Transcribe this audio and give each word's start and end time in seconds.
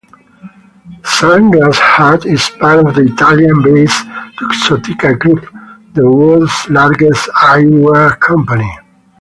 Sunglass 1.03 1.77
Hut 1.77 2.25
is 2.25 2.49
part 2.59 2.79
of 2.83 2.95
the 2.95 3.03
Italian-based 3.03 4.03
Luxottica 4.41 5.19
Group, 5.19 5.45
the 5.93 6.09
world's 6.09 6.67
largest 6.71 7.29
eyewear 7.43 8.19
company. 8.19 8.71